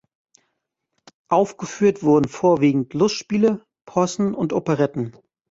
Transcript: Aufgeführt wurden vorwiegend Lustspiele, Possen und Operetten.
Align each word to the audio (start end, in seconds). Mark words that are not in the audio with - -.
Aufgeführt 1.29 2.01
wurden 2.01 2.27
vorwiegend 2.27 2.95
Lustspiele, 2.95 3.63
Possen 3.85 4.33
und 4.33 4.51
Operetten. 4.51 5.15